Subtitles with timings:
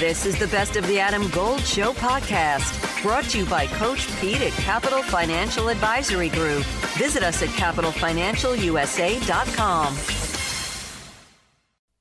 [0.00, 4.08] This is the Best of the Adam Gold Show podcast, brought to you by Coach
[4.18, 6.64] Pete at Capital Financial Advisory Group.
[6.96, 9.96] Visit us at capitalfinancialusa.com.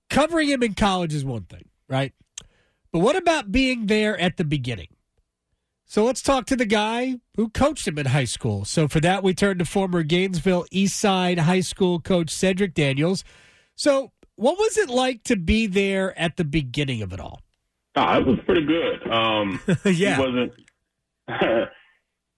[0.09, 2.13] Covering him in college is one thing, right?
[2.93, 4.95] But what about being there at the beginning?
[5.85, 8.63] So let's talk to the guy who coached him in high school.
[8.63, 13.25] So for that, we turn to former Gainesville East Side High School coach Cedric Daniels.
[13.75, 17.41] So, what was it like to be there at the beginning of it all?
[17.95, 19.07] Oh, it was pretty good.
[19.11, 20.53] Um, yeah, it wasn't.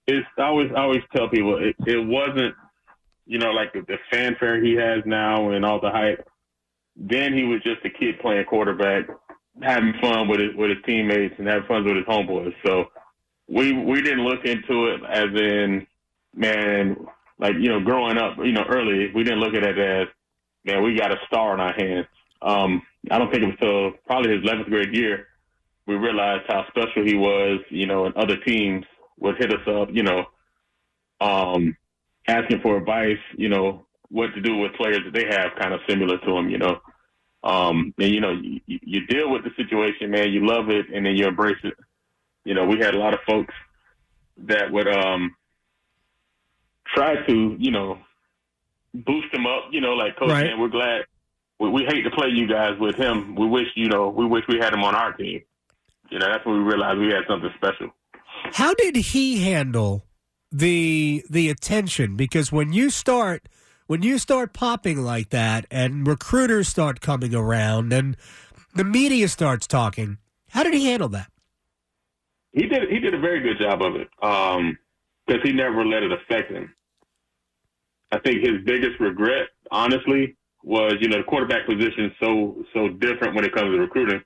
[0.06, 2.54] it's I always I always tell people it, it wasn't
[3.26, 6.26] you know like the, the fanfare he has now and all the hype.
[6.96, 9.06] Then he was just a kid playing quarterback,
[9.62, 12.54] having fun with his with his teammates and having fun with his homeboys.
[12.64, 12.86] So
[13.48, 15.86] we we didn't look into it as in
[16.34, 16.96] man
[17.38, 20.08] like you know growing up you know early we didn't look at it as
[20.64, 22.06] man we got a star in our hands.
[22.40, 25.28] Um, I don't think it was until probably his 11th grade year
[25.86, 28.84] we realized how special he was, you know, and other teams
[29.18, 30.24] would hit us up, you know,
[31.20, 31.76] um,
[32.28, 35.80] asking for advice, you know, what to do with players that they have kind of
[35.88, 36.80] similar to him, you know.
[37.44, 41.04] Um, and, you know, you, you deal with the situation, man, you love it, and
[41.04, 41.74] then you embrace it.
[42.44, 43.54] You know, we had a lot of folks
[44.38, 45.34] that would um,
[46.94, 47.98] try to, you know,
[48.94, 50.46] boost him up, you know, like, Coach, Right.
[50.46, 51.04] man, we're glad.
[51.58, 53.34] We, we hate to play you guys with him.
[53.34, 55.42] We wish, you know, we wish we had him on our team.
[56.12, 57.88] You know, that's when we realized we had something special.
[58.52, 60.04] How did he handle
[60.50, 62.16] the the attention?
[62.16, 63.48] Because when you start
[63.86, 68.16] when you start popping like that, and recruiters start coming around, and
[68.74, 70.18] the media starts talking,
[70.50, 71.30] how did he handle that?
[72.52, 74.76] He did he did a very good job of it um,
[75.26, 76.74] because he never let it affect him.
[78.10, 82.88] I think his biggest regret, honestly, was you know the quarterback position is so so
[82.88, 84.20] different when it comes to recruiting,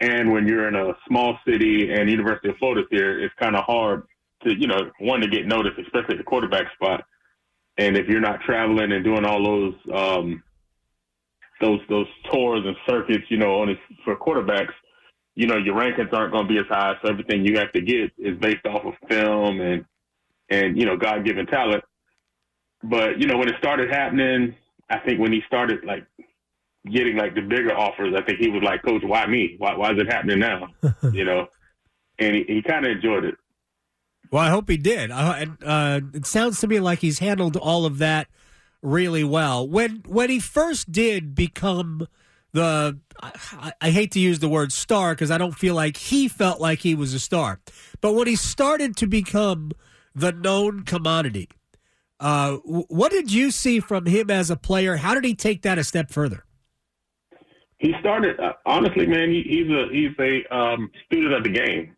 [0.00, 3.64] and when you're in a small city and University of Florida's here, it's kind of
[3.64, 4.02] hard
[4.44, 7.04] to you know one to get noticed, especially at the quarterback spot.
[7.78, 10.42] And if you're not traveling and doing all those um,
[11.60, 14.72] those those tours and circuits, you know, on his, for quarterbacks,
[15.34, 16.94] you know, your rankings aren't going to be as high.
[17.02, 19.84] So everything you have to get is based off of film and
[20.50, 21.84] and you know God given talent.
[22.82, 24.54] But you know, when it started happening,
[24.90, 26.06] I think when he started like
[26.90, 29.56] getting like the bigger offers, I think he was like, "Coach, why me?
[29.58, 30.68] Why why is it happening now?"
[31.12, 31.46] you know,
[32.18, 33.34] and he, he kind of enjoyed it.
[34.30, 35.10] Well, I hope he did.
[35.10, 38.28] I, uh, it sounds to me like he's handled all of that
[38.82, 39.68] really well.
[39.68, 42.06] When when he first did become
[42.52, 46.26] the, I, I hate to use the word star because I don't feel like he
[46.26, 47.60] felt like he was a star,
[48.00, 49.72] but when he started to become
[50.14, 51.50] the known commodity,
[52.18, 54.96] uh, what did you see from him as a player?
[54.96, 56.45] How did he take that a step further?
[57.78, 59.30] He started uh, honestly, man.
[59.30, 61.94] He, he's a he's a um, student of the game.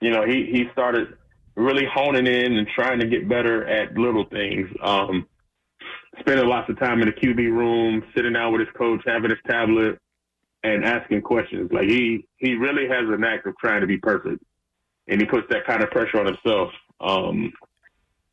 [0.00, 1.16] You know, he he started
[1.56, 4.68] really honing in and trying to get better at little things.
[4.82, 5.26] Um,
[6.20, 9.38] spending lots of time in the QB room, sitting down with his coach, having his
[9.46, 9.98] tablet,
[10.62, 11.70] and asking questions.
[11.72, 14.42] Like he he really has a knack of trying to be perfect,
[15.08, 16.70] and he puts that kind of pressure on himself.
[17.00, 17.52] Um,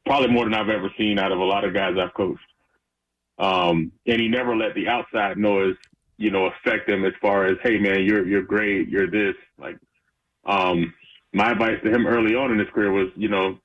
[0.05, 2.39] probably more than I've ever seen out of a lot of guys I've coached.
[3.39, 5.75] Um, and he never let the outside noise
[6.17, 9.35] you know, affect them as far as, hey man, you're you're great, you're this.
[9.57, 9.77] Like,
[10.45, 10.93] um,
[11.33, 13.59] my advice to him early on in his career was, you know,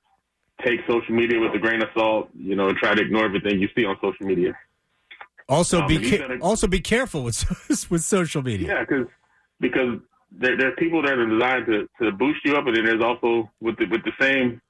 [0.64, 3.58] take social media with a grain of salt, you know, and try to ignore everything
[3.60, 4.52] you see on social media.
[5.48, 7.44] Also, Um, be ca- a- also be careful with
[7.90, 8.68] with social media.
[8.68, 9.06] Yeah, because
[9.60, 9.98] because
[10.30, 13.02] there, there are people that are designed to, to boost you up, and then there's
[13.02, 14.60] also with the with the same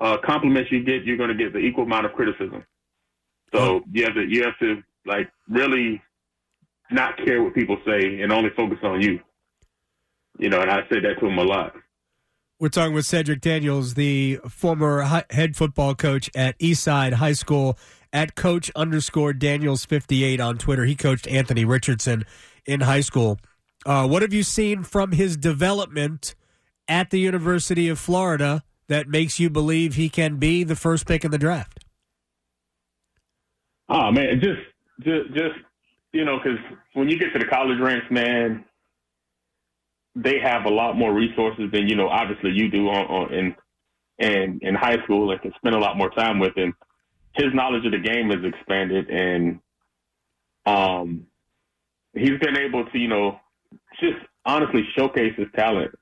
[0.00, 2.64] uh, compliments you get, you're going to get the equal amount of criticism.
[3.54, 6.02] So you have to you have to like really
[6.90, 9.20] not care what people say and only focus on you.
[10.38, 11.72] You know, and I say that to him a lot.
[12.58, 17.78] We're talking with Cedric Daniels, the former head football coach at Eastside High School,
[18.12, 20.84] at coach underscore Daniels 58 on Twitter.
[20.84, 22.24] He coached Anthony Richardson
[22.64, 23.38] in high school.
[23.84, 26.34] Uh, what have you seen from his development
[26.88, 31.24] at the University of Florida that makes you believe he can be the first pick
[31.24, 31.84] in the draft?
[33.88, 34.60] Oh man, just
[35.00, 35.54] just just
[36.16, 36.58] you know, because
[36.94, 38.64] when you get to the college ranks, man,
[40.14, 42.08] they have a lot more resources than you know.
[42.08, 43.54] Obviously, you do on, on in
[44.18, 46.74] in in high school and can spend a lot more time with him.
[47.34, 49.60] His knowledge of the game has expanded, and
[50.64, 51.26] um,
[52.14, 53.38] he's been able to you know
[54.00, 54.16] just
[54.46, 55.94] honestly showcase his talent.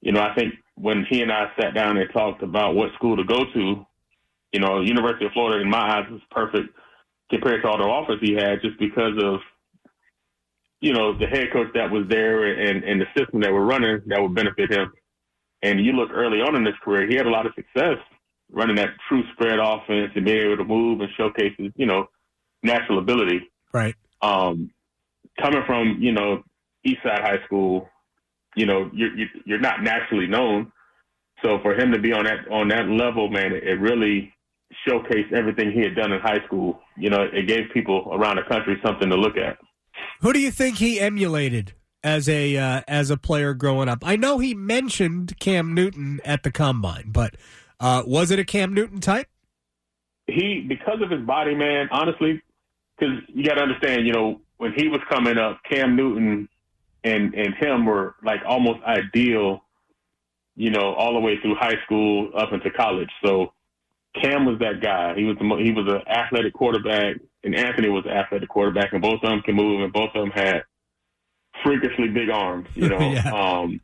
[0.00, 3.16] You know, I think when he and I sat down and talked about what school
[3.16, 3.86] to go to,
[4.52, 6.68] you know, University of Florida in my eyes was perfect
[7.30, 9.40] compared to all the offers he had just because of
[10.80, 14.00] you know, the head coach that was there and, and the system that we're running
[14.06, 14.92] that would benefit him.
[15.62, 17.98] And you look early on in his career, he had a lot of success
[18.50, 22.08] running that true spread offense and being able to move and showcase his, you know,
[22.62, 23.40] natural ability.
[23.72, 23.94] Right.
[24.22, 24.70] Um,
[25.38, 26.42] coming from, you know,
[26.86, 27.88] Eastside High School,
[28.56, 29.10] you know, you're,
[29.44, 30.72] you're not naturally known.
[31.42, 34.32] So for him to be on that, on that level, man, it really
[34.86, 36.80] showcased everything he had done in high school.
[36.96, 39.58] You know, it gave people around the country something to look at.
[40.20, 43.98] Who do you think he emulated as a uh, as a player growing up?
[44.02, 47.36] I know he mentioned Cam Newton at the combine, but
[47.78, 49.28] uh, was it a Cam Newton type?
[50.26, 51.88] He because of his body, man.
[51.90, 52.42] Honestly,
[52.98, 56.48] because you got to understand, you know, when he was coming up, Cam Newton
[57.04, 59.62] and and him were like almost ideal.
[60.56, 63.08] You know, all the way through high school up into college.
[63.24, 63.52] So
[64.14, 65.14] Cam was that guy.
[65.14, 69.02] He was the, he was an athletic quarterback and Anthony was an athletic quarterback, and
[69.02, 70.62] both of them can move, and both of them had
[71.62, 72.68] freakishly big arms.
[72.74, 73.32] You know, yeah.
[73.32, 73.80] um,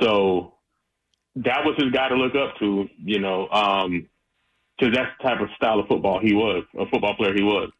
[0.00, 0.54] so
[1.36, 2.88] that was his guy to look up to.
[2.98, 4.08] You know, because um,
[4.92, 7.70] that's the type of style of football he was, a football player he was.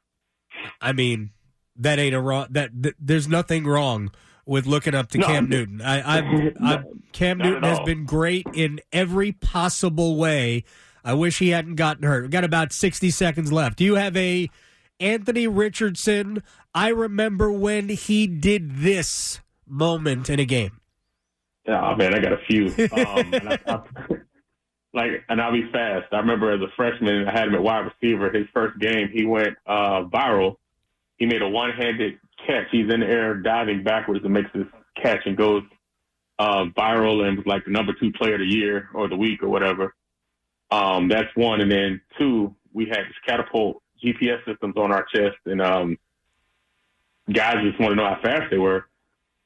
[0.80, 1.30] I mean,
[1.76, 2.46] that ain't a wrong.
[2.50, 4.10] That, there's nothing wrong
[4.44, 5.26] with looking up to No.
[5.26, 5.80] Cam Newton.
[5.82, 6.18] I, I,
[6.62, 6.82] I
[7.12, 10.64] Cam Newton has been great in every possible way.
[11.06, 12.24] I wish he hadn't gotten hurt.
[12.24, 13.78] We got about 60 seconds left.
[13.78, 14.50] Do you have a
[14.98, 16.42] Anthony Richardson?
[16.74, 20.80] I remember when he did this moment in a game.
[21.68, 22.66] Oh, man, I got a few.
[22.66, 23.82] Um, and I, I,
[24.94, 26.12] like, and I'll be fast.
[26.12, 28.30] I remember as a freshman, I had him at wide receiver.
[28.32, 30.56] His first game, he went uh, viral.
[31.18, 32.66] He made a one-handed catch.
[32.72, 34.66] He's in the air diving backwards and makes this
[35.00, 35.62] catch and goes
[36.40, 39.44] uh, viral and was like the number two player of the year or the week
[39.44, 39.94] or whatever.
[40.70, 41.60] Um, that's one.
[41.60, 45.98] And then two, we had this catapult GPS systems on our chest, and um,
[47.32, 48.86] guys just want to know how fast they were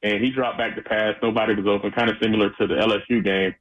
[0.02, 1.14] and he dropped back to pass.
[1.22, 3.54] Nobody was open, kind of similar to the LSU game.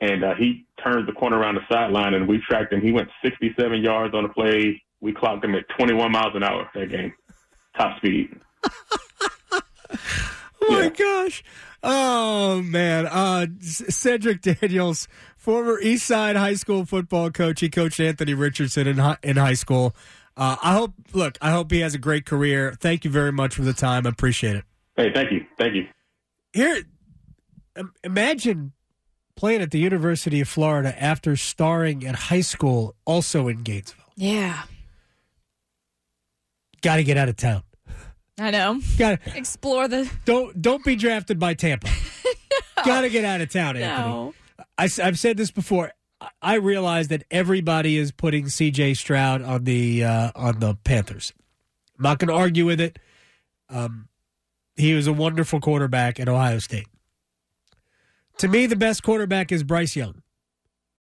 [0.00, 2.80] And uh, he turned the corner around the sideline, and we tracked him.
[2.80, 4.82] He went 67 yards on the play.
[5.00, 7.12] We clocked him at 21 miles an hour that game,
[7.76, 8.34] top speed.
[10.62, 10.88] Oh my Yeah.
[10.90, 11.42] gosh.
[11.82, 13.06] Oh man.
[13.06, 15.08] Uh Cedric Daniels,
[15.40, 17.60] former East Side High School football coach.
[17.60, 19.96] He coached Anthony Richardson in hi- in high school.
[20.36, 22.74] Uh, I hope look, I hope he has a great career.
[22.80, 24.06] Thank you very much for the time.
[24.06, 24.64] I appreciate it.
[24.96, 25.86] Hey, thank you, thank you.
[26.52, 26.82] Here
[28.04, 28.72] imagine
[29.36, 34.04] playing at the University of Florida after starring at high school also in Gainesville.
[34.16, 34.62] Yeah.
[36.82, 37.62] Got to get out of town.
[38.38, 38.80] I know.
[38.98, 40.10] Got to Explore the.
[40.24, 41.88] don't don't be drafted by Tampa.
[42.84, 44.08] Got to get out of town, Anthony.
[44.08, 44.34] No.
[44.80, 45.92] I, have said this before.
[46.42, 48.94] I- realize that everybody is putting C.J.
[48.94, 51.32] Stroud on the uh, on the Panthers.
[51.98, 52.98] I'm not going to argue with it.
[53.68, 54.08] Um,
[54.76, 56.86] he was a wonderful quarterback at Ohio State.
[58.38, 60.22] To me, the best quarterback is Bryce Young.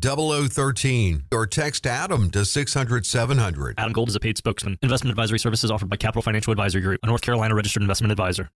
[0.00, 3.74] 0013 or text Adam to 600 700.
[3.78, 4.78] Adam Gold is a paid spokesman.
[4.82, 8.50] Investment advisory services offered by Capital Financial Advisory Group, a North Carolina registered investment advisor.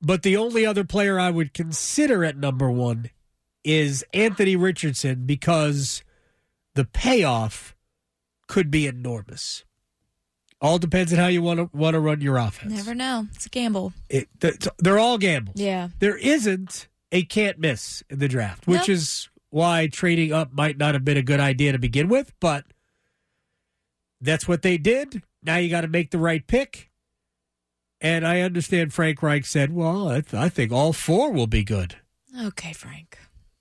[0.00, 3.10] But the only other player I would consider at number one
[3.64, 6.02] is Anthony Richardson because
[6.74, 7.74] the payoff
[8.46, 9.64] could be enormous.
[10.60, 12.72] All depends on how you want to want to run your offense.
[12.72, 13.26] Never know.
[13.34, 13.92] It's a gamble.
[14.08, 14.28] It,
[14.78, 15.56] they're all gambles.
[15.56, 15.88] Yeah.
[16.00, 18.94] There isn't a can't miss in the draft, which No.
[18.94, 22.64] is why trading up might not have been a good idea to begin with, but
[24.20, 25.22] that's what they did.
[25.42, 26.90] Now you got to make the right pick.
[28.00, 31.64] And I understand Frank Reich said, well, I, th- I think all four will be
[31.64, 31.96] good.
[32.40, 33.18] Okay, Frank.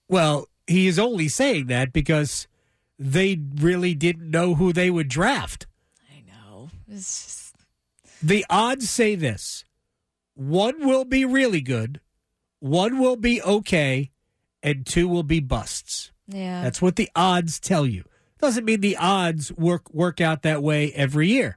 [0.08, 2.48] Well, he is only saying that because
[3.00, 5.65] they really didn't know who they would draft.
[6.12, 6.70] I know.
[6.89, 7.56] Just.
[8.22, 9.63] The odds say this
[10.36, 12.00] one will be really good,
[12.60, 14.12] one will be okay,
[14.68, 16.12] and two will be busts.
[16.28, 16.62] Yeah.
[16.62, 18.04] That's what the odds tell you.
[18.40, 21.56] Doesn't mean the odds work work out that way every year.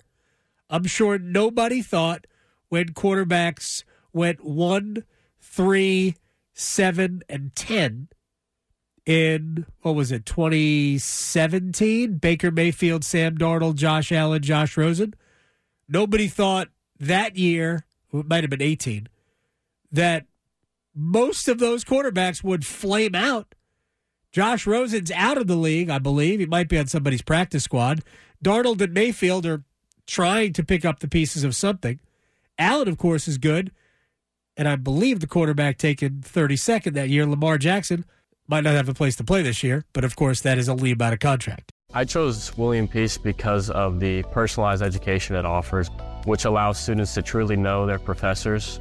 [0.71, 2.29] I'm sure nobody thought
[2.69, 5.03] when quarterbacks went one,
[5.41, 6.15] three,
[6.55, 8.09] seven, and ten
[9.05, 12.19] in what was it, 2017?
[12.19, 15.15] Baker Mayfield, Sam Darnold, Josh Allen, Josh Rosen.
[15.89, 16.69] Nobody thought
[17.01, 19.09] that year, well, it might have been 18,
[19.91, 20.27] that
[20.95, 23.55] most of those quarterbacks would flame out.
[24.33, 26.41] Josh Rosen's out of the league, I believe.
[26.41, 28.03] He might be on somebody's practice squad.
[28.45, 29.65] Darnold and Mayfield are
[30.07, 31.99] trying to pick up the pieces of something.
[32.59, 33.73] Allen, of course, is good.
[34.57, 38.05] And I believe the quarterback taken 32nd that year, Lamar Jackson,
[38.47, 40.91] might not have a place to play this year, but of course, that is only
[40.91, 41.73] about a contract.
[41.95, 45.89] I chose William Peace because of the personalized education it offers,
[46.25, 48.81] which allows students to truly know their professors.